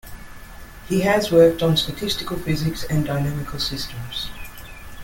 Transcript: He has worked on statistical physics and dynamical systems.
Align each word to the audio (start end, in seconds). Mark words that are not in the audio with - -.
He 0.89 1.01
has 1.01 1.31
worked 1.31 1.61
on 1.61 1.77
statistical 1.77 2.35
physics 2.39 2.83
and 2.89 3.05
dynamical 3.05 3.59
systems. 3.59 4.31